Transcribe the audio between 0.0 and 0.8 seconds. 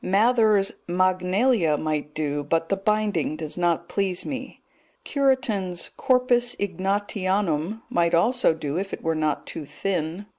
Mather's